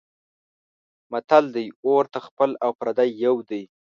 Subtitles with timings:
[1.11, 3.63] متل دی: اور ته خپل او پردی یو دی.